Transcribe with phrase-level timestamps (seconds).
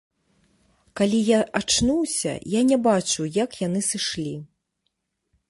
[1.01, 4.35] Калі я ачнуўся, я не бачыў як яны сышлі.